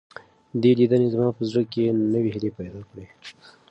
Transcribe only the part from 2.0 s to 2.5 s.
نوې